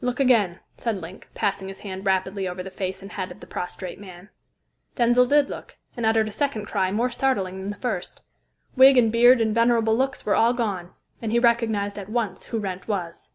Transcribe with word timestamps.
"Look 0.00 0.20
again," 0.20 0.60
said 0.76 0.98
Link, 0.98 1.26
passing 1.34 1.66
his 1.66 1.80
hand 1.80 2.06
rapidly 2.06 2.46
over 2.46 2.62
the 2.62 2.70
face 2.70 3.02
and 3.02 3.10
head 3.10 3.32
of 3.32 3.40
the 3.40 3.48
prostrate 3.48 3.98
man. 3.98 4.28
Denzil 4.94 5.26
did 5.26 5.50
look, 5.50 5.76
and 5.96 6.06
uttered 6.06 6.28
a 6.28 6.30
second 6.30 6.66
cry 6.66 6.92
more 6.92 7.10
startling 7.10 7.58
than 7.58 7.70
the 7.70 7.76
first. 7.76 8.22
Wig 8.76 8.96
and 8.96 9.10
beard 9.10 9.40
and 9.40 9.52
venerable 9.52 9.96
looks 9.96 10.24
were 10.24 10.36
all 10.36 10.52
gone, 10.52 10.92
and 11.20 11.32
he 11.32 11.40
recognised 11.40 11.98
at 11.98 12.08
once 12.08 12.44
who 12.44 12.60
Wrent 12.60 12.86
was. 12.86 13.30